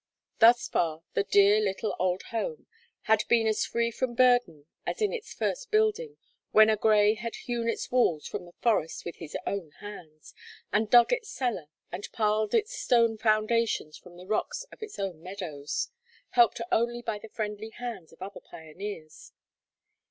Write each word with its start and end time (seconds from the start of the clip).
Thus 0.39 0.67
far 0.67 1.03
the 1.13 1.23
dear 1.23 1.59
little 1.61 1.95
old 1.99 2.23
home 2.31 2.65
had 3.03 3.23
been 3.29 3.45
as 3.45 3.67
free 3.67 3.91
from 3.91 4.15
burden 4.15 4.65
as 4.83 4.99
in 4.99 5.13
its 5.13 5.31
first 5.31 5.69
building, 5.69 6.17
when 6.49 6.71
a 6.71 6.75
Grey 6.75 7.13
had 7.13 7.35
hewn 7.35 7.69
its 7.69 7.91
walls 7.91 8.25
from 8.25 8.45
the 8.45 8.55
forest 8.63 9.05
with 9.05 9.17
his 9.17 9.37
own 9.45 9.69
hands, 9.79 10.33
and 10.73 10.89
dug 10.89 11.13
its 11.13 11.29
cellar, 11.29 11.67
and 11.91 12.11
piled 12.13 12.55
its 12.55 12.73
stone 12.75 13.15
foundations 13.19 13.95
from 13.95 14.17
the 14.17 14.25
rocks 14.25 14.63
of 14.71 14.81
its 14.81 14.97
own 14.97 15.21
meadows, 15.21 15.91
helped 16.31 16.59
only 16.71 17.03
by 17.03 17.19
the 17.19 17.29
friendly 17.29 17.69
hands 17.69 18.11
of 18.11 18.23
other 18.23 18.39
pioneers. 18.41 19.33